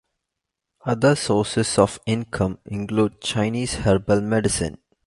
[0.83, 4.79] Other sources of income include Chinese herbal medicine.